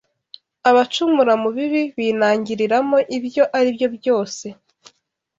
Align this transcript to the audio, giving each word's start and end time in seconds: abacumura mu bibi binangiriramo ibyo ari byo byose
abacumura 0.69 1.33
mu 1.41 1.49
bibi 1.55 1.81
binangiriramo 1.97 2.97
ibyo 3.17 3.43
ari 3.57 3.69
byo 3.75 3.87
byose 3.95 4.45